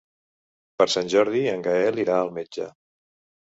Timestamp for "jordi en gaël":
1.15-2.03